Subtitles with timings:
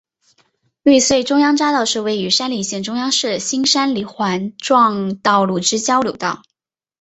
[0.81, 6.41] 玉穗中央匝道是位于山梨县中央市的新山梨环状道路之交流道。